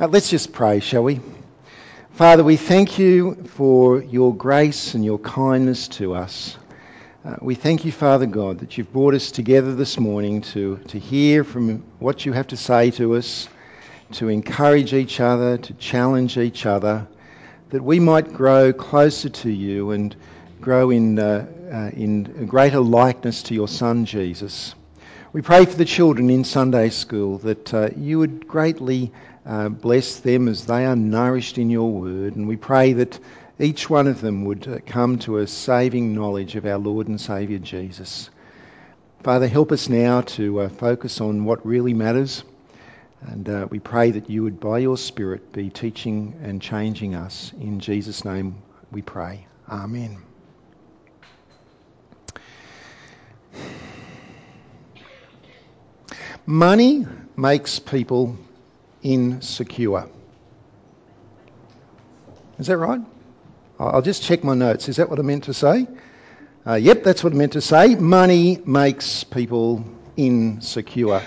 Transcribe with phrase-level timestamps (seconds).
[0.00, 1.18] Uh, let's just pray, shall we?
[2.12, 6.56] Father, we thank you for your grace and your kindness to us.
[7.24, 11.00] Uh, we thank you, Father God, that you've brought us together this morning to, to
[11.00, 13.48] hear from what you have to say to us,
[14.12, 17.08] to encourage each other, to challenge each other,
[17.70, 20.14] that we might grow closer to you and
[20.60, 24.76] grow in, uh, uh, in greater likeness to your Son, Jesus.
[25.32, 29.10] We pray for the children in Sunday school that uh, you would greatly
[29.48, 32.36] uh, bless them as they are nourished in your word.
[32.36, 33.18] And we pray that
[33.58, 37.18] each one of them would uh, come to a saving knowledge of our Lord and
[37.18, 38.28] Saviour Jesus.
[39.22, 42.44] Father, help us now to uh, focus on what really matters.
[43.22, 47.52] And uh, we pray that you would, by your Spirit, be teaching and changing us.
[47.58, 48.62] In Jesus' name
[48.92, 49.46] we pray.
[49.68, 50.18] Amen.
[56.46, 58.36] Money makes people
[59.02, 60.08] insecure.
[62.58, 63.00] Is that right?
[63.78, 64.88] I'll just check my notes.
[64.88, 65.86] Is that what I meant to say?
[66.66, 67.94] Uh, yep, that's what I meant to say.
[67.94, 69.84] Money makes people
[70.16, 71.22] insecure.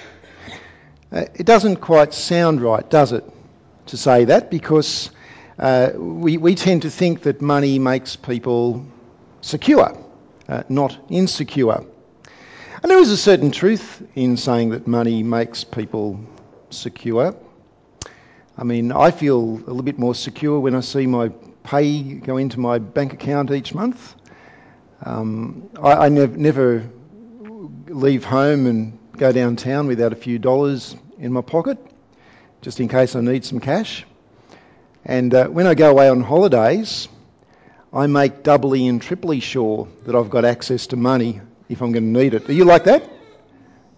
[1.11, 3.23] Uh, it doesn't quite sound right, does it,
[3.87, 4.51] to say that?
[4.51, 5.09] Because
[5.57, 8.85] uh, we, we tend to think that money makes people
[9.41, 9.97] secure,
[10.47, 11.85] uh, not insecure.
[12.83, 16.19] And there is a certain truth in saying that money makes people
[16.69, 17.35] secure.
[18.57, 21.29] I mean, I feel a little bit more secure when I see my
[21.63, 24.15] pay go into my bank account each month.
[25.03, 26.87] Um, I, I nev- never
[27.87, 31.77] leave home and go downtown without a few dollars in my pocket,
[32.61, 34.05] just in case I need some cash.
[35.05, 37.07] And uh, when I go away on holidays,
[37.93, 42.13] I make doubly and triply sure that I've got access to money if I'm going
[42.13, 42.49] to need it.
[42.49, 43.09] Are you like that?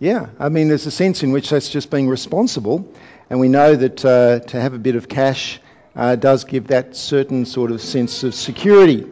[0.03, 2.93] Yeah, I mean, there's a sense in which that's just being responsible
[3.29, 5.61] and we know that uh, to have a bit of cash
[5.95, 9.07] uh, does give that certain sort of sense of security.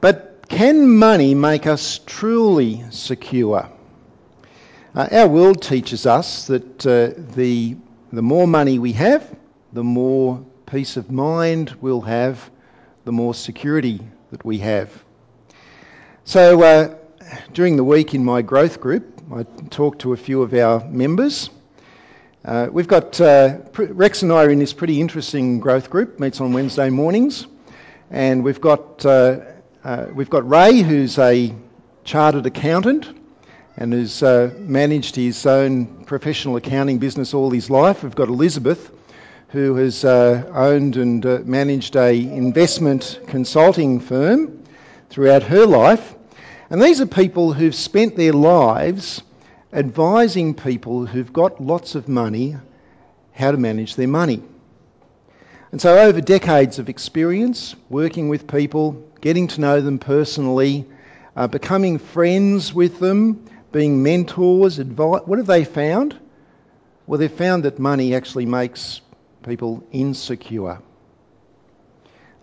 [0.00, 3.70] But can money make us truly secure?
[4.96, 7.76] Uh, our world teaches us that uh, the,
[8.12, 9.24] the more money we have,
[9.72, 12.50] the more peace of mind we'll have,
[13.04, 14.00] the more security
[14.32, 14.90] that we have.
[16.24, 16.96] So uh,
[17.52, 21.50] during the week in my growth group, I talked to a few of our members
[22.44, 26.20] uh, we've got uh, Rex and I are in this pretty interesting growth group.
[26.20, 27.46] Meets on Wednesday mornings,
[28.10, 29.40] and we've got uh,
[29.82, 31.54] uh we've got Ray, who's a
[32.04, 33.10] chartered accountant
[33.78, 38.02] and has uh, managed his own professional accounting business all his life.
[38.02, 38.90] We've got Elizabeth,
[39.48, 44.62] who has uh, owned and managed a investment consulting firm
[45.08, 46.14] throughout her life,
[46.74, 49.22] and these are people who've spent their lives
[49.72, 52.56] advising people who've got lots of money
[53.30, 54.42] how to manage their money.
[55.70, 60.84] And so, over decades of experience working with people, getting to know them personally,
[61.36, 66.18] uh, becoming friends with them, being mentors, advice, what have they found?
[67.06, 69.00] Well, they've found that money actually makes
[69.44, 70.80] people insecure.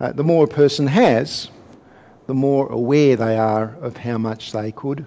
[0.00, 1.50] Uh, the more a person has,
[2.32, 5.04] the more aware they are of how much they could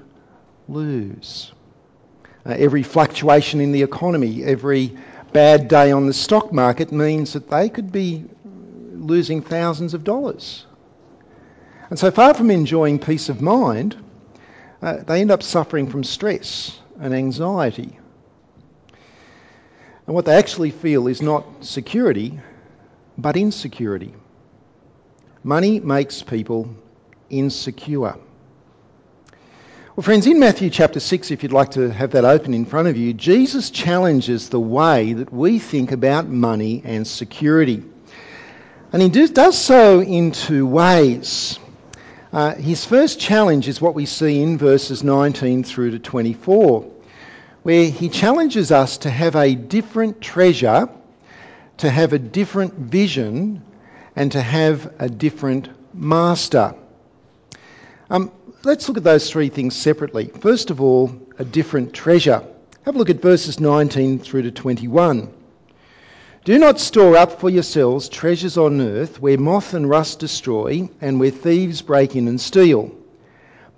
[0.68, 1.52] lose
[2.46, 4.96] uh, every fluctuation in the economy, every
[5.34, 8.25] bad day on the stock market means that they could be
[8.94, 10.68] losing thousands of dollars.
[11.90, 13.97] And so far from enjoying peace of mind,
[14.84, 17.97] uh, they end up suffering from stress and anxiety.
[20.06, 22.40] And what they actually feel is not security,
[23.18, 24.14] but insecurity.
[25.44, 26.69] Money makes people
[27.30, 28.16] insecure.
[29.96, 32.90] Well, friends, in Matthew chapter 6, if you'd like to have that open in front
[32.90, 37.81] of you, Jesus challenges the way that we think about money and security.
[38.91, 41.59] And he does so in two ways.
[42.34, 46.91] Uh, his first challenge is what we see in verses 19 through to 24,
[47.64, 50.90] where he challenges us to have a different treasure,
[51.78, 53.64] to have a different vision,
[54.17, 56.76] and to have a different master.
[58.09, 58.31] Um,
[58.63, 60.28] let's look at those three things separately.
[60.40, 62.43] First of all, a different treasure.
[62.84, 65.34] Have a look at verses 19 through to 21.
[66.43, 71.19] Do not store up for yourselves treasures on earth where moth and rust destroy and
[71.19, 72.91] where thieves break in and steal.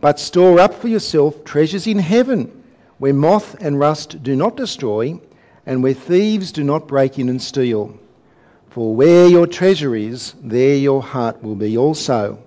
[0.02, 2.64] But store up for yourself treasures in heaven
[2.98, 5.22] where moth and rust do not destroy
[5.66, 7.98] and where thieves do not break in and steal.
[8.72, 12.40] For where your treasure is, there your heart will be also.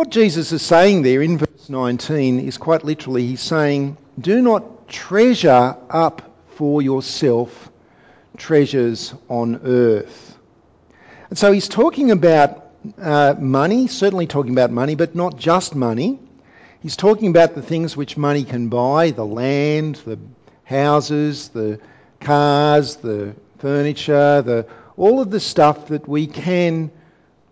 [0.00, 4.88] What Jesus is saying there in verse 19 is quite literally, he's saying, Do not
[4.88, 7.70] treasure up for yourself
[8.38, 10.38] treasures on earth.
[11.28, 16.18] And so he's talking about uh, money, certainly talking about money, but not just money.
[16.80, 20.18] He's talking about the things which money can buy the land, the
[20.64, 21.78] houses, the
[22.20, 24.66] cars, the furniture, the,
[24.96, 26.90] all of the stuff that we can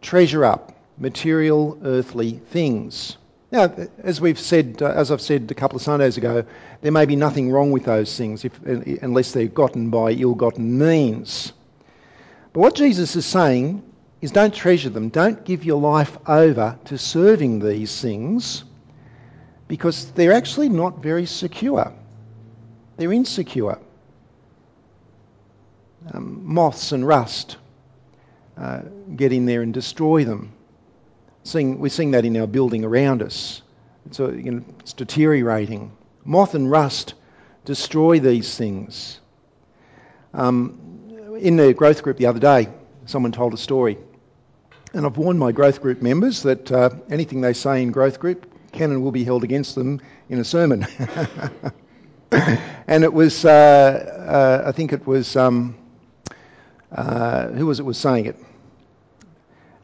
[0.00, 3.16] treasure up, material, earthly things.
[3.50, 3.72] Now,
[4.02, 6.44] as we've said, uh, as I've said a couple of Sundays ago,
[6.82, 8.60] there may be nothing wrong with those things if,
[9.02, 11.52] unless they're gotten by ill-gotten means.
[12.52, 13.82] But what Jesus is saying
[14.20, 15.08] is don't treasure them.
[15.08, 18.64] Don't give your life over to serving these things
[19.66, 21.92] because they're actually not very secure.
[22.96, 23.78] They're insecure.
[26.12, 27.56] Um, moths and rust
[28.56, 28.80] uh,
[29.14, 30.52] get in there and destroy them.
[31.48, 33.62] Seeing, we're seeing that in our building around us.
[34.04, 35.90] It's, a, you know, it's deteriorating.
[36.26, 37.14] Moth and rust
[37.64, 39.18] destroy these things.
[40.34, 40.78] Um,
[41.40, 42.68] in the growth group the other day,
[43.06, 43.96] someone told a story.
[44.92, 48.44] And I've warned my growth group members that uh, anything they say in growth group
[48.72, 50.86] can and will be held against them in a sermon.
[52.86, 55.78] and it was, uh, uh, I think it was, um,
[56.92, 58.36] uh, who was it was saying it?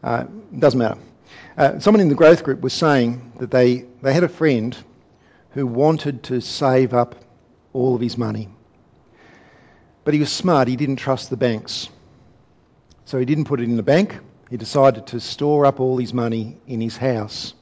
[0.02, 0.24] Uh,
[0.58, 0.98] doesn't matter.
[1.56, 4.76] Uh, someone in the growth group was saying that they, they had a friend
[5.50, 7.14] who wanted to save up
[7.72, 8.48] all of his money.
[10.02, 11.88] But he was smart, he didn't trust the banks.
[13.04, 14.18] So he didn't put it in the bank,
[14.50, 17.54] he decided to store up all his money in his house.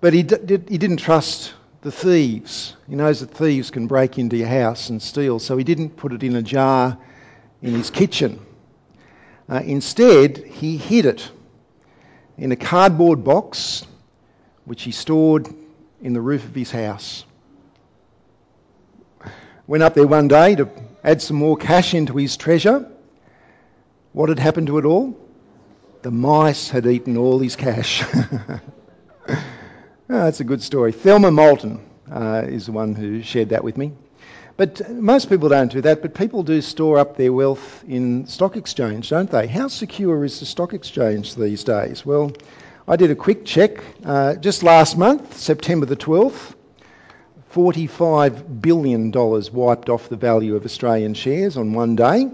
[0.00, 2.74] But he, d- he didn't trust the thieves.
[2.88, 6.12] He knows that thieves can break into your house and steal, so he didn't put
[6.12, 6.98] it in a jar
[7.62, 8.44] in his kitchen.
[9.48, 11.30] Uh, instead, he hid it
[12.38, 13.84] in a cardboard box
[14.64, 15.48] which he stored
[16.00, 17.24] in the roof of his house.
[19.66, 20.70] Went up there one day to
[21.02, 22.90] add some more cash into his treasure.
[24.12, 25.18] What had happened to it all?
[26.02, 28.04] The mice had eaten all his cash.
[28.14, 28.60] oh,
[30.08, 30.92] that's a good story.
[30.92, 33.92] Thelma Moulton uh, is the one who shared that with me.
[34.58, 38.56] But most people don't do that, but people do store up their wealth in stock
[38.56, 39.46] exchange, don't they?
[39.46, 42.04] How secure is the stock exchange these days?
[42.04, 42.32] Well,
[42.88, 46.56] I did a quick check uh, just last month, September the 12th.
[47.54, 52.28] $45 billion wiped off the value of Australian shares on one day.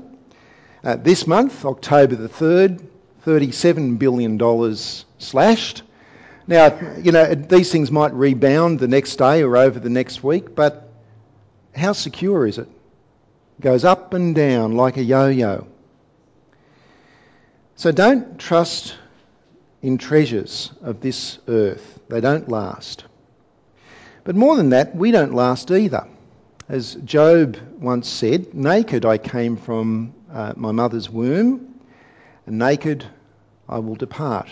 [0.82, 2.86] Uh, this month, October the 3rd,
[3.26, 4.74] $37 billion
[5.18, 5.82] slashed.
[6.46, 10.54] Now, you know, these things might rebound the next day or over the next week,
[10.54, 10.83] but
[11.74, 12.68] how secure is it?
[13.58, 15.66] it goes up and down like a yo-yo.
[17.76, 18.96] So don't trust
[19.82, 22.00] in treasures of this earth.
[22.08, 23.04] They don't last.
[24.24, 26.06] But more than that, we don't last either.
[26.68, 31.80] As Job once said, naked I came from uh, my mother's womb,
[32.46, 33.04] and naked
[33.68, 34.48] I will depart.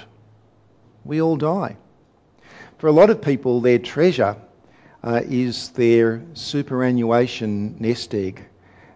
[1.05, 1.77] We all die.
[2.79, 4.37] For a lot of people, their treasure
[5.05, 8.45] uh, is their superannuation nest egg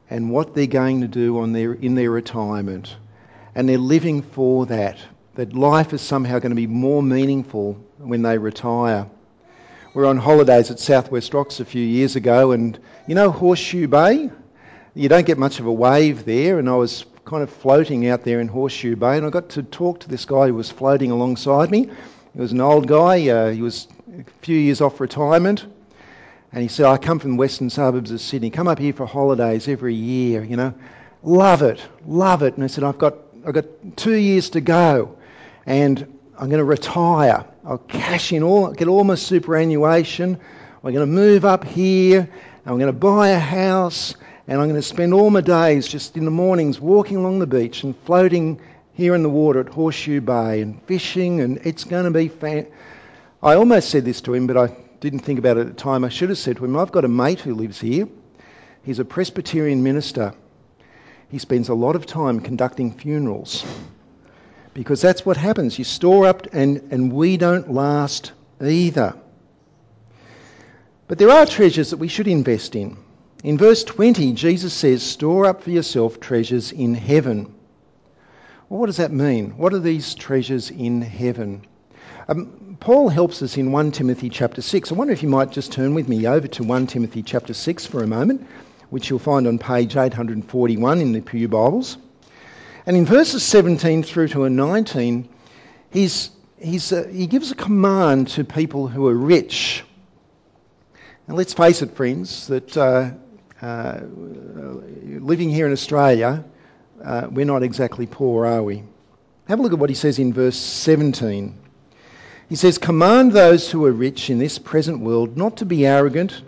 [0.09, 2.97] and what they're going to do on their, in their retirement.
[3.55, 4.99] And they're living for that,
[5.35, 9.09] that life is somehow going to be more meaningful when they retire.
[9.95, 13.89] We were on holidays at Southwest Rocks a few years ago, and you know Horseshoe
[13.89, 14.31] Bay?
[14.95, 18.23] You don't get much of a wave there, and I was kind of floating out
[18.23, 21.11] there in Horseshoe Bay, and I got to talk to this guy who was floating
[21.11, 21.91] alongside me.
[22.35, 23.89] He was an old guy, uh, he was
[24.19, 25.65] a few years off retirement,
[26.57, 29.05] and he said, I come from the western suburbs of Sydney, come up here for
[29.05, 30.73] holidays every year, you know.
[31.23, 32.55] Love it, love it.
[32.55, 35.19] And I said, I've got, I've got two years to go
[35.67, 36.01] and
[36.39, 37.45] I'm going to retire.
[37.63, 40.41] I'll cash in all, get all my superannuation.
[40.83, 42.21] I'm going to move up here.
[42.21, 42.31] and
[42.65, 44.15] I'm going to buy a house
[44.49, 47.47] and I'm going to spend all my days just in the mornings walking along the
[47.47, 48.63] beach and floating
[48.95, 52.67] here in the water at Horseshoe Bay and fishing and it's going to be fan.
[53.43, 56.05] I almost said this to him, but I didn't think about it at the time.
[56.05, 58.09] I should have said to him, I've got a mate who lives here.
[58.83, 60.33] He's a Presbyterian minister.
[61.29, 63.65] He spends a lot of time conducting funerals
[64.75, 65.79] because that's what happens.
[65.79, 69.17] You store up, and, and we don't last either.
[71.09, 72.97] But there are treasures that we should invest in.
[73.43, 77.55] In verse 20, Jesus says, Store up for yourself treasures in heaven.
[78.69, 79.57] Well, what does that mean?
[79.57, 81.65] What are these treasures in heaven?
[82.29, 84.93] Um, Paul helps us in 1 Timothy chapter 6.
[84.93, 87.85] I wonder if you might just turn with me over to 1 Timothy chapter 6
[87.87, 88.47] for a moment,
[88.91, 91.99] which you'll find on page 841 in the Pew Bibles.
[92.87, 95.29] And in verses 17 through to 19,
[95.91, 99.83] he's, he's, uh, he gives a command to people who are rich.
[101.27, 103.11] Now, let's face it, friends, that uh,
[103.61, 106.45] uh, living here in Australia,
[107.03, 108.85] uh, we're not exactly poor, are we?
[109.49, 111.66] Have a look at what he says in verse 17.
[112.49, 116.43] He says, Command those who are rich in this present world not to be arrogant,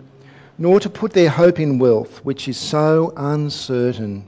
[0.57, 4.23] nor to put their hope in wealth, which is so uncertain,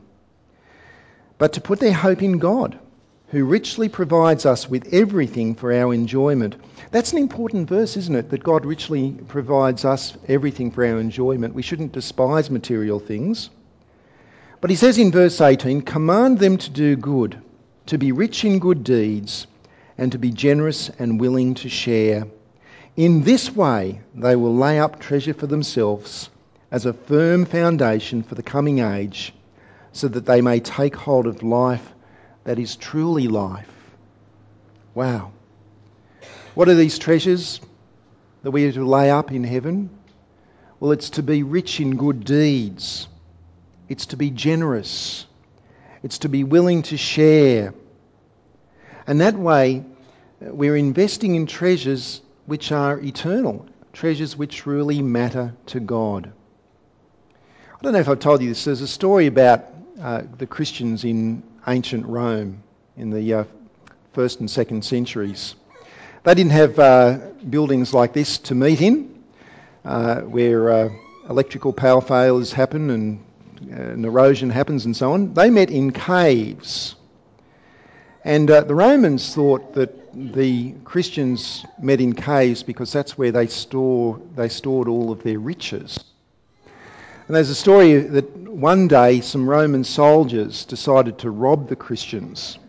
[1.38, 2.78] but to put their hope in God,
[3.30, 6.56] who richly provides us with everything for our enjoyment.
[6.92, 8.30] That's an important verse, isn't it?
[8.32, 11.56] That God richly provides us everything for our enjoyment.
[11.56, 13.50] We shouldn't despise material things.
[14.60, 17.42] But he says in verse 18, Command them to do good,
[17.86, 19.48] to be rich in good deeds,
[20.01, 22.27] and to be generous and willing to share.
[22.98, 26.29] In this way, they will lay up treasure for themselves
[26.72, 29.34] as a firm foundation for the coming age,
[29.93, 31.93] so that they may take hold of life
[32.43, 33.70] that is truly life.
[34.93, 35.31] Wow.
[36.55, 37.62] What are these treasures
[38.43, 39.89] that we are to lay up in heaven?
[40.81, 43.08] Well, it's to be rich in good deeds
[43.91, 45.25] it's to be generous.
[46.01, 47.74] It's to be willing to share.
[49.12, 49.84] And that way,
[50.39, 56.32] we're investing in treasures which are eternal, treasures which really matter to God.
[57.74, 58.63] I don't know if I've told you this.
[58.63, 59.65] There's a story about
[60.00, 62.63] uh, the Christians in ancient Rome
[62.96, 63.44] in the uh,
[64.13, 65.56] first and second centuries.
[66.24, 67.18] They didn't have uh,
[67.50, 69.24] buildings like this to meet in,
[69.84, 70.89] uh, where uh,
[71.30, 73.25] electrical power failures happen and
[73.77, 75.34] uh, erosion happens and so on.
[75.34, 76.96] They met in caves.
[78.24, 83.48] And uh, the Romans thought that the Christians met in caves because that's where they,
[83.48, 86.04] store, they stored all of their riches.
[87.28, 92.60] And there's a story that one day some Roman soldiers decided to rob the Christians.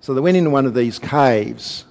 [0.00, 1.84] So they went into one of these caves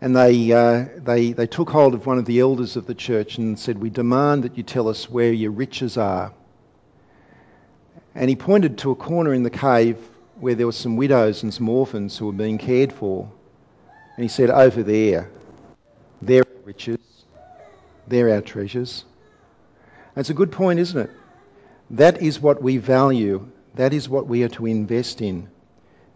[0.00, 3.36] and they, uh, they, they took hold of one of the elders of the church
[3.36, 6.32] and said, We demand that you tell us where your riches are.
[8.14, 9.98] And he pointed to a corner in the cave
[10.40, 13.30] where there were some widows and some orphans who were being cared for.
[14.16, 15.30] And he said, Over there,
[16.22, 16.98] they're riches,
[18.06, 19.04] they're our treasures.
[20.14, 21.10] That's a good point, isn't it?
[21.90, 25.48] That is what we value, that is what we are to invest in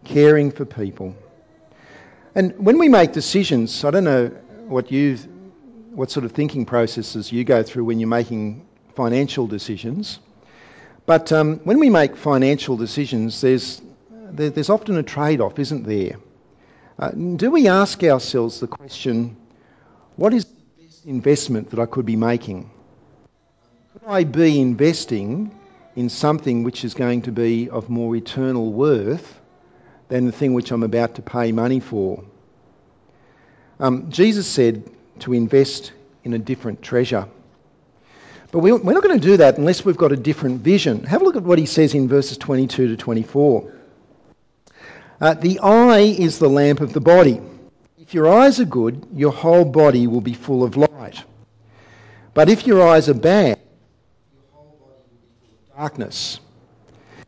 [0.05, 1.15] caring for people.
[2.35, 4.27] And when we make decisions, I don't know
[4.67, 5.17] what you
[5.91, 10.19] what sort of thinking processes you go through when you're making financial decisions.
[11.05, 13.81] But um, when we make financial decisions, there's, there,
[14.31, 16.17] there's often a trade off, isn't there?
[16.97, 19.35] Uh, do we ask ourselves the question,
[20.17, 22.69] what is the best investment that I could be making?
[23.93, 25.57] Could I be investing
[25.95, 29.39] in something which is going to be of more eternal worth
[30.09, 32.23] than the thing which I'm about to pay money for?
[33.79, 34.83] Um, Jesus said
[35.19, 35.93] to invest
[36.23, 37.27] in a different treasure.
[38.51, 41.03] But we're not going to do that unless we've got a different vision.
[41.03, 43.71] Have a look at what he says in verses 22 to 24.
[45.21, 47.41] Uh, the eye is the lamp of the body.
[47.97, 51.23] If your eyes are good, your whole body will be full of light.
[52.33, 53.59] But if your eyes are bad,
[54.33, 56.39] your whole body will be full of darkness.
[57.19, 57.25] If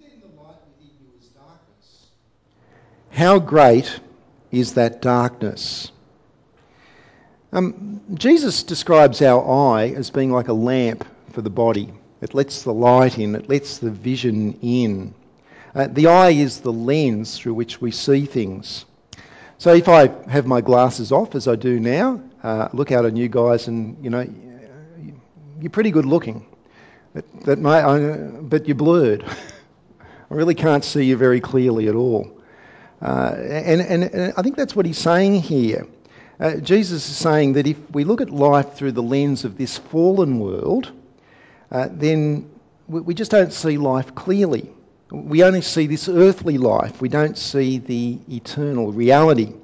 [0.00, 2.06] then the light within you is darkness,
[3.10, 4.00] how great
[4.50, 5.92] is that darkness?
[7.52, 11.92] Um, Jesus describes our eye as being like a lamp for the body.
[12.20, 15.14] It lets the light in, it lets the vision in.
[15.74, 18.84] Uh, the eye is the lens through which we see things.
[19.58, 23.16] So if I have my glasses off, as I do now, uh, look out at
[23.16, 24.26] you guys and, you know,
[25.60, 26.46] you're pretty good looking.
[27.44, 29.24] That may, I, but you're blurred.
[30.30, 32.30] I really can't see you very clearly at all.
[33.00, 35.86] Uh, and, and, and I think that's what he's saying here.
[36.40, 39.76] Uh, Jesus is saying that if we look at life through the lens of this
[39.76, 40.92] fallen world,
[41.72, 42.48] uh, then
[42.86, 44.70] we, we just don't see life clearly.
[45.10, 47.00] We only see this earthly life.
[47.00, 49.54] We don't see the eternal reality.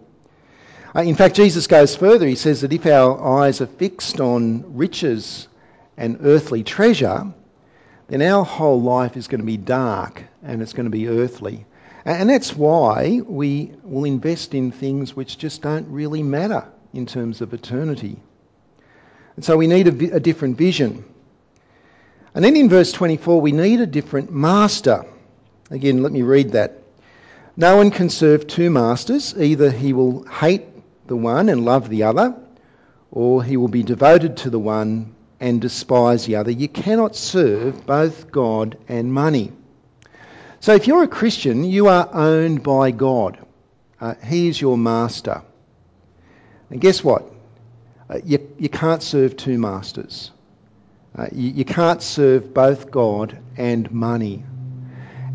[0.95, 2.27] Uh, in fact, Jesus goes further.
[2.27, 5.49] He says that if our eyes are fixed on riches
[5.97, 7.27] and earthly treasure,
[8.09, 11.67] then our whole life is going to be dark and it's going to be earthly.
[12.05, 17.41] And that's why we will invest in things which just don't really matter in terms
[17.41, 18.17] of eternity.
[19.37, 21.05] And so we need a, a different vision.
[22.35, 25.07] And then in verse 24, we need a different master.
[25.71, 26.83] Again, let me read that.
[27.57, 29.35] No one can serve two masters.
[29.37, 30.65] Either he will hate
[31.07, 32.35] the one and love the other,
[33.11, 36.51] or he will be devoted to the one and despise the other.
[36.51, 39.53] You cannot serve both God and money.
[40.61, 43.39] So if you're a Christian, you are owned by God.
[44.01, 45.43] Uh, he is your master.
[46.71, 47.31] And guess what?
[48.09, 50.31] Uh, you, you can't serve two masters.
[51.17, 54.45] Uh, you, you can't serve both God and money.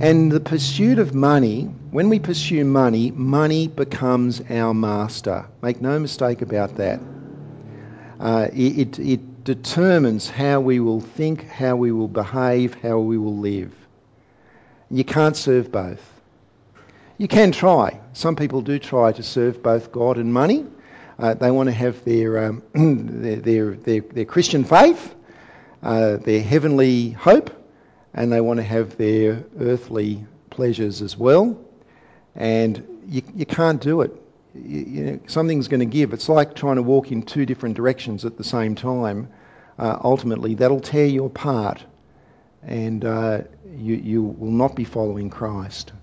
[0.02, 5.46] And the pursuit of money, when we pursue money, money becomes our master.
[5.62, 7.02] Make no mistake about that.
[8.18, 13.38] Uh, it, it determines how we will think, how we will behave, how we will
[13.38, 13.74] live.
[14.90, 16.02] You can't serve both.
[17.18, 18.00] You can try.
[18.14, 20.66] Some people do try to serve both God and money.
[21.18, 25.14] Uh, they want to have their, um, their, their, their, their, Christian faith,
[25.84, 27.52] uh, their heavenly hope,
[28.14, 31.60] and they want to have their earthly pleasures as well.
[32.36, 34.12] And you, you can't do it.
[34.56, 36.14] You, you know, something's going to give.
[36.14, 39.30] It's like trying to walk in two different directions at the same time.
[39.78, 41.84] Uh, ultimately, that'll tear you apart,
[42.64, 43.42] and uh,
[43.78, 45.94] you, you will not be following Christ.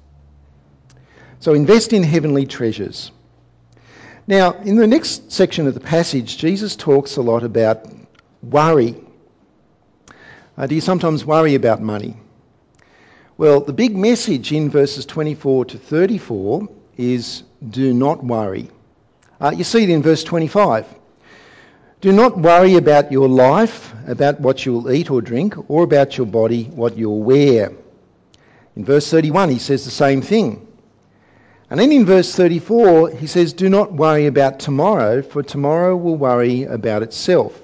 [1.40, 3.12] So invest in heavenly treasures.
[4.26, 7.86] Now, in the next section of the passage, Jesus talks a lot about
[8.42, 8.96] worry.
[10.56, 12.16] Uh, do you sometimes worry about money?
[13.36, 18.70] Well, the big message in verses 24 to 34 is do not worry.
[19.38, 20.86] Uh, you see it in verse 25.
[22.00, 26.16] Do not worry about your life, about what you will eat or drink, or about
[26.16, 27.72] your body, what you'll wear.
[28.76, 30.66] In verse 31, he says the same thing.
[31.68, 36.16] And then in verse 34, he says, Do not worry about tomorrow, for tomorrow will
[36.16, 37.60] worry about itself.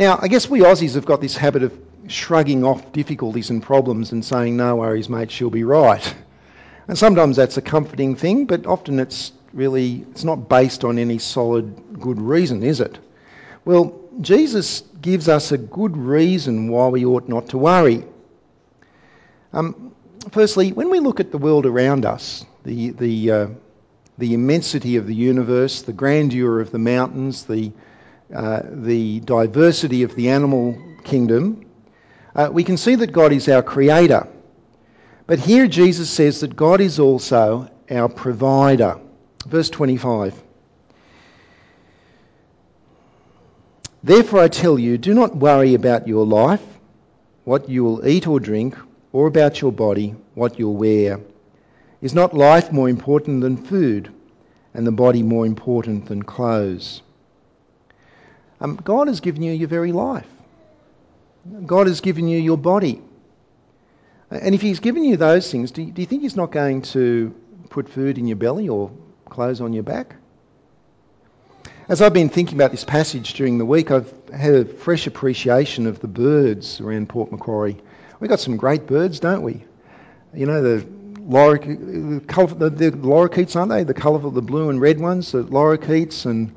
[0.00, 4.12] Now, I guess we Aussies have got this habit of shrugging off difficulties and problems
[4.12, 6.14] and saying, No worries, mate, she'll be right.
[6.88, 11.18] And sometimes that's a comforting thing, but often it's really it's not based on any
[11.18, 12.98] solid good reason, is it?
[13.66, 18.02] Well, Jesus gives us a good reason why we ought not to worry.
[19.52, 19.94] Um,
[20.30, 23.46] firstly, when we look at the world around us, the, the, uh,
[24.16, 27.70] the immensity of the universe, the grandeur of the mountains, the,
[28.34, 31.66] uh, the diversity of the animal kingdom,
[32.34, 34.26] uh, we can see that God is our creator.
[35.26, 39.00] But here Jesus says that God is also our provider.
[39.46, 40.34] Verse 25.
[44.02, 46.62] Therefore I tell you, do not worry about your life,
[47.44, 48.76] what you will eat or drink,
[49.12, 51.20] or about your body, what you'll wear.
[52.00, 54.10] Is not life more important than food,
[54.72, 57.02] and the body more important than clothes?
[58.60, 60.26] Um, God has given you your very life.
[61.64, 63.00] God has given you your body.
[64.30, 66.82] And if He's given you those things, do you, do you think He's not going
[66.82, 67.34] to
[67.70, 68.90] put food in your belly or
[69.28, 70.16] clothes on your back?
[71.88, 75.86] As I've been thinking about this passage during the week, I've had a fresh appreciation
[75.86, 77.78] of the birds around Port Macquarie.
[78.20, 79.64] We've got some great birds, don't we?
[80.34, 80.86] You know, the
[81.30, 83.84] the, the lorikeets, aren't they?
[83.84, 86.54] The colourful, the blue and red ones, the lorikeets and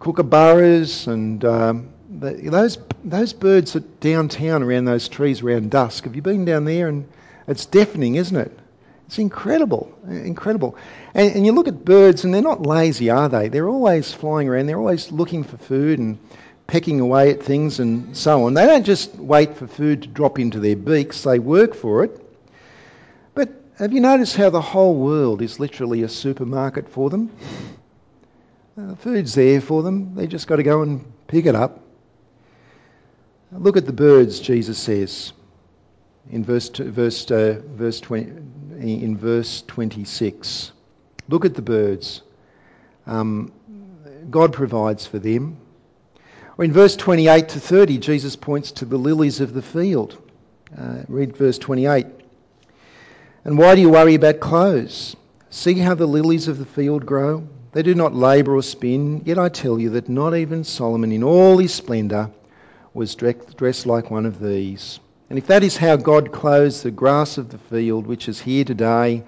[0.00, 6.04] kookaburras and um, the, those those birds are downtown around those trees around dusk.
[6.04, 6.88] Have you been down there?
[6.88, 7.08] And
[7.46, 8.58] it's deafening, isn't it?
[9.06, 10.76] It's incredible, incredible.
[11.14, 13.48] And, and you look at birds, and they're not lazy, are they?
[13.48, 14.66] They're always flying around.
[14.66, 16.18] They're always looking for food and
[16.66, 18.52] pecking away at things and so on.
[18.52, 21.22] They don't just wait for food to drop into their beaks.
[21.22, 22.22] They work for it.
[23.34, 27.30] But have you noticed how the whole world is literally a supermarket for them?
[28.78, 30.14] Uh, food's there for them.
[30.14, 31.80] They just got to go and pick it up.
[33.50, 35.32] Look at the birds, Jesus says
[36.30, 38.30] in verse, verse, uh, verse 20,
[38.80, 40.72] in verse 26.
[41.28, 42.22] Look at the birds.
[43.06, 43.52] Um,
[44.30, 45.58] God provides for them.
[46.58, 50.18] Or in verse 28 to 30, Jesus points to the lilies of the field.
[50.76, 52.06] Uh, read verse 28.
[53.44, 55.16] And why do you worry about clothes?
[55.50, 57.48] See how the lilies of the field grow?
[57.78, 61.22] They do not labour or spin, yet I tell you that not even Solomon in
[61.22, 62.28] all his splendour
[62.92, 64.98] was dressed like one of these.
[65.30, 68.64] And if that is how God clothes the grass of the field, which is here
[68.64, 69.22] today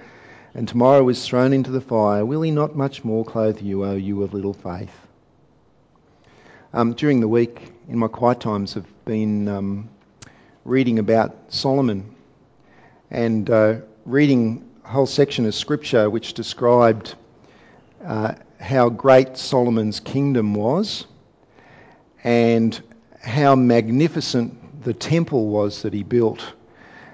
[0.53, 3.95] and tomorrow is thrown into the fire, will he not much more clothe you, O
[3.95, 5.07] you of little faith?
[6.73, 9.89] Um, during the week, in my quiet times, I've been um,
[10.65, 12.17] reading about Solomon
[13.13, 17.15] and uh, reading a whole section of scripture which described
[18.05, 21.07] uh, how great Solomon's kingdom was
[22.25, 22.81] and
[23.21, 26.55] how magnificent the temple was that he built.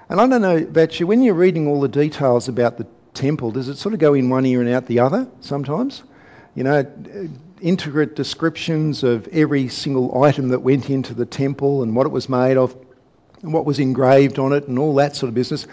[0.09, 3.51] And I don't know about you, when you're reading all the details about the temple,
[3.51, 6.03] does it sort of go in one ear and out the other sometimes?
[6.55, 6.85] You know,
[7.61, 12.29] intricate descriptions of every single item that went into the temple and what it was
[12.29, 12.75] made of
[13.41, 15.67] and what was engraved on it and all that sort of business.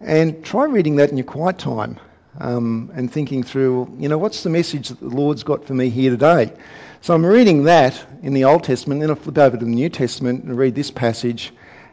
[0.00, 1.98] And try reading that in your quiet time.
[2.38, 5.88] Um, and thinking through, you know, what's the message that the Lord's got for me
[5.88, 6.52] here today?
[7.00, 9.88] So I'm reading that in the Old Testament, then I flip over to the New
[9.88, 11.52] Testament and read this passage,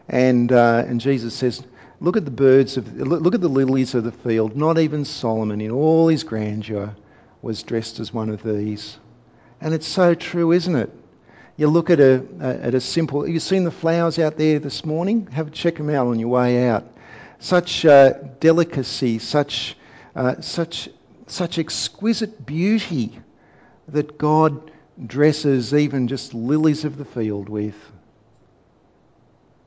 [0.10, 1.64] and, uh, and Jesus says,
[2.00, 4.58] Look at the birds of, look at the lilies of the field.
[4.58, 6.94] Not even Solomon, in all his grandeur,
[7.42, 8.98] was dressed as one of these.
[9.62, 10.92] And it's so true, isn't it?
[11.56, 13.26] You look at a, at a simple.
[13.26, 15.28] You've seen the flowers out there this morning.
[15.28, 16.84] Have a check them out on your way out.
[17.40, 19.78] Such uh, delicacy, such
[20.16, 20.90] uh, such
[21.28, 23.18] such exquisite beauty
[23.88, 24.72] that God
[25.06, 27.76] dresses even just lilies of the field with.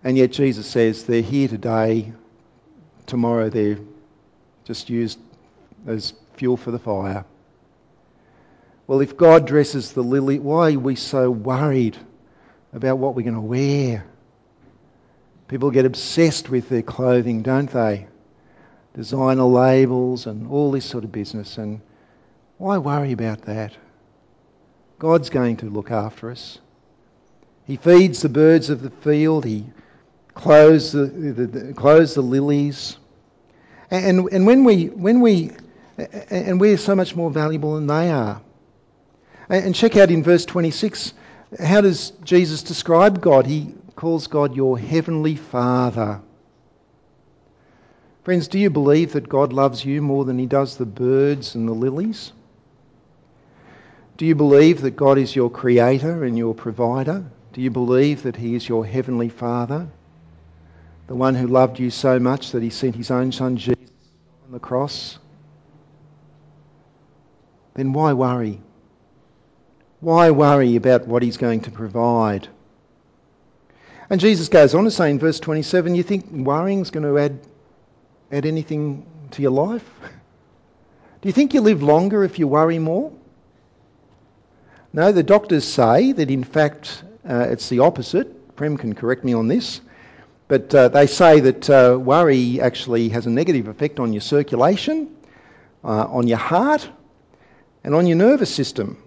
[0.05, 2.13] And yet Jesus says they're here today,
[3.07, 3.79] tomorrow they're
[4.65, 5.19] just used
[5.87, 7.25] as fuel for the fire.
[8.87, 11.97] Well, if God dresses the lily, why are we so worried
[12.73, 14.05] about what we're going to wear?
[15.49, 18.07] People get obsessed with their clothing, don't they?
[18.97, 21.59] Designer labels and all this sort of business.
[21.59, 21.83] And
[22.57, 23.77] why worry about that?
[24.99, 26.59] God's going to look after us.
[27.67, 29.45] He feeds the birds of the field.
[29.45, 29.67] He
[30.35, 32.97] clothes the, the, the, clothes the lilies.
[33.91, 35.51] And, and when we, when we,
[36.31, 38.41] and we're so much more valuable than they are.
[39.51, 41.13] And check out in verse 26,
[41.63, 43.47] how does Jesus describe God?
[43.47, 46.23] He calls God your heavenly Father.
[48.27, 51.69] Friends, do you believe that God loves you more than he does the birds and
[51.69, 52.33] the lilies?
[54.17, 57.25] Do you believe that God is your creator and your provider?
[57.53, 59.87] Do you believe that he is your heavenly Father?
[61.07, 63.79] The one who loved you so much that he sent his own son Jesus
[64.45, 65.21] on the cross?
[67.75, 68.61] Then why worry?
[70.01, 72.49] Why worry about what he's going to provide?
[74.11, 77.39] And Jesus goes on to say in verse 27 you think worrying's going to add,
[78.31, 79.89] add anything to your life?
[81.21, 83.13] Do you think you live longer if you worry more?
[84.93, 88.57] No, the doctors say that in fact uh, it's the opposite.
[88.57, 89.81] Prem can correct me on this.
[90.49, 95.17] But uh, they say that uh, worry actually has a negative effect on your circulation,
[95.83, 96.89] uh, on your heart,
[97.83, 99.03] and on your nervous system.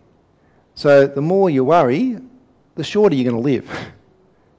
[0.75, 2.17] So the more you worry,
[2.75, 3.69] the shorter you're going to live.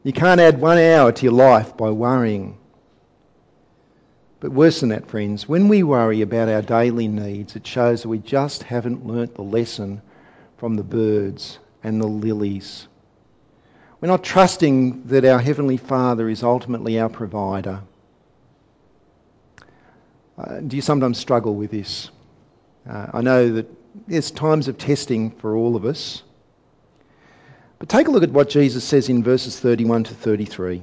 [0.02, 2.56] You can't add one hour to your life by worrying.
[4.40, 8.08] But worse than that, friends, when we worry about our daily needs, it shows that
[8.08, 10.00] we just haven't learnt the lesson
[10.56, 12.88] from the birds and the lilies.
[14.00, 17.82] We're not trusting that our Heavenly Father is ultimately our provider.
[20.38, 22.10] Uh, do you sometimes struggle with this?
[22.88, 23.68] Uh, I know that
[24.08, 26.22] there's times of testing for all of us.
[27.78, 30.82] But take a look at what Jesus says in verses 31 to 33.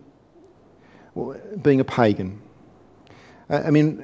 [1.61, 2.41] being a pagan.
[3.49, 3.97] I mean,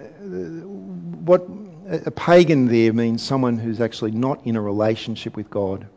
[1.25, 1.47] what
[1.89, 5.87] a pagan there means someone who's actually not in a relationship with God.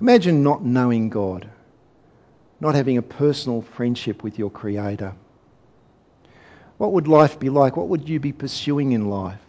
[0.00, 1.48] Imagine not knowing God,
[2.60, 5.14] not having a personal friendship with your Creator.
[6.78, 7.76] What would life be like?
[7.76, 9.40] What would you be pursuing in life?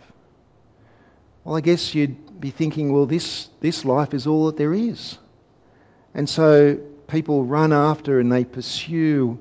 [1.44, 5.18] Well, I guess you'd be thinking, well, this, this life is all that there is.
[6.14, 9.40] And so people run after and they pursue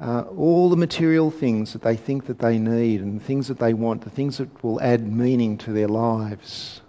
[0.00, 3.58] uh, all the material things that they think that they need and the things that
[3.58, 6.80] they want, the things that will add meaning to their lives.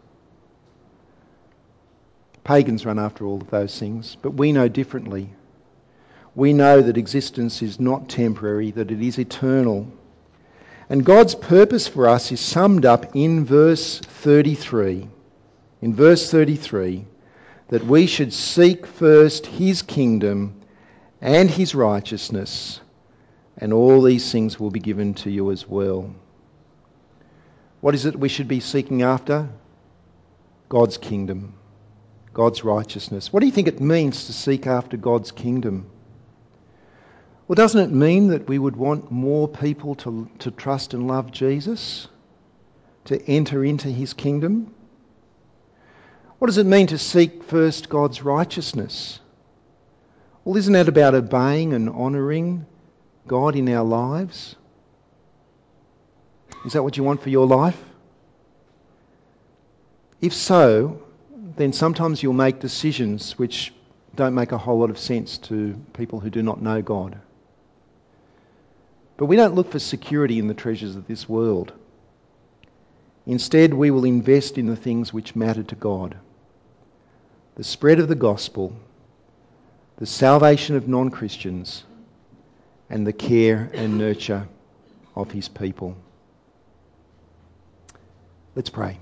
[2.44, 5.30] Pagans run after all of those things, but we know differently.
[6.36, 9.88] We know that existence is not temporary, that it is eternal.
[10.90, 15.10] And God's purpose for us is summed up in verse 33.
[15.82, 17.06] In verse 33,
[17.70, 20.62] that we should seek first his kingdom
[21.20, 22.80] and his righteousness,
[23.58, 26.14] and all these things will be given to you as well.
[27.82, 29.50] What is it we should be seeking after?
[30.70, 31.54] God's kingdom,
[32.34, 33.32] God's righteousness.
[33.32, 35.90] What do you think it means to seek after God's kingdom?
[37.48, 41.32] Well, doesn't it mean that we would want more people to, to trust and love
[41.32, 42.08] Jesus?
[43.06, 44.74] To enter into his kingdom?
[46.40, 49.22] What does it mean to seek first God's righteousness?
[50.44, 52.66] Well, isn't that about obeying and honouring
[53.28, 54.56] God in our lives?
[56.66, 57.78] Is that what you want for your life?
[60.22, 61.02] If so,
[61.56, 63.74] then sometimes you'll make decisions which
[64.16, 67.20] don't make a whole lot of sense to people who do not know God.
[69.18, 71.74] But we don't look for security in the treasures of this world.
[73.26, 76.18] Instead, we will invest in the things which matter to God
[77.56, 78.72] the spread of the gospel,
[79.98, 81.84] the salvation of non Christians,
[82.90, 84.48] and the care and nurture
[85.16, 85.96] of his people.
[88.56, 88.98] Let's pray.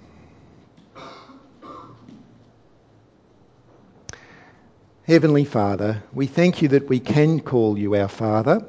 [5.07, 8.65] Heavenly Father, we thank you that we can call you our Father,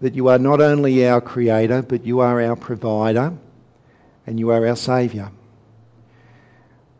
[0.00, 3.32] that you are not only our Creator, but you are our provider
[4.26, 5.32] and you are our Saviour.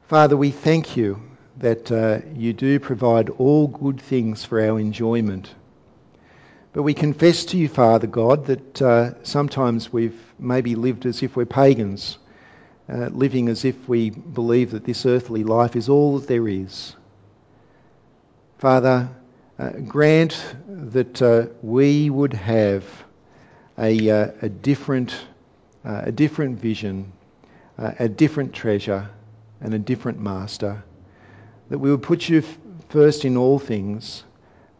[0.08, 1.20] Father, we thank you
[1.58, 5.54] that uh, you do provide all good things for our enjoyment.
[6.78, 11.34] But we confess to you, Father God, that uh, sometimes we've maybe lived as if
[11.34, 12.18] we're pagans,
[12.88, 16.94] uh, living as if we believe that this earthly life is all that there is.
[18.58, 19.08] Father,
[19.58, 22.84] uh, grant that uh, we would have
[23.76, 25.26] a, uh, a different,
[25.84, 27.12] uh, a different vision,
[27.76, 29.10] a different treasure,
[29.60, 30.84] and a different master.
[31.70, 34.22] That we would put you f- first in all things,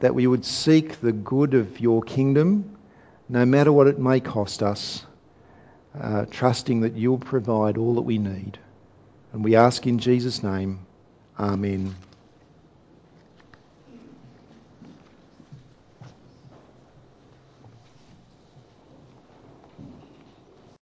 [0.00, 2.76] that we would seek the good of your kingdom,
[3.28, 5.04] no matter what it may cost us,
[5.98, 8.58] uh, trusting that you'll provide all that we need.
[9.32, 10.80] And we ask in Jesus' name,
[11.38, 11.94] Amen.